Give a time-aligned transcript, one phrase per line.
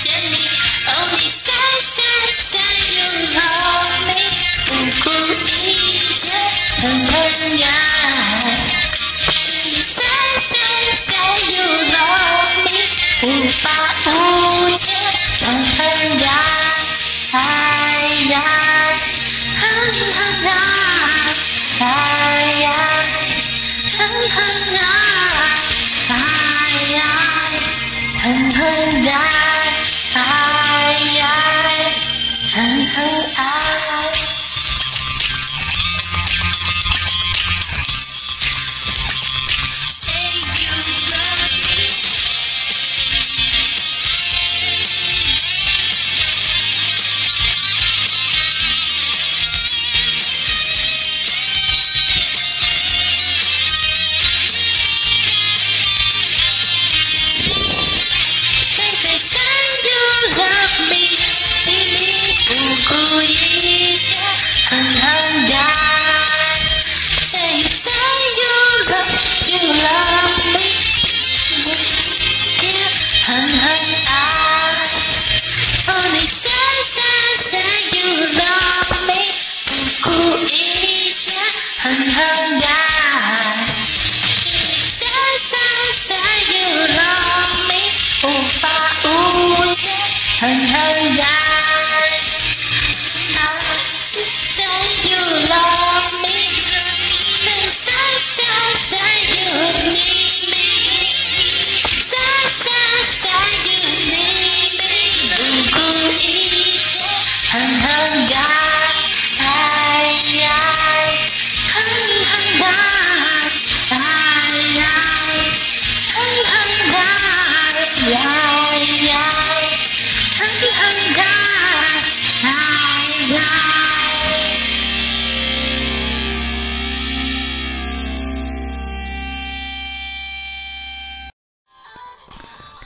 [28.63, 29.40] her